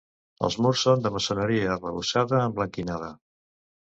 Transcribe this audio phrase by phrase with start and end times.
[0.47, 3.13] Els murs són de maçoneria arrebossada emblanquinada.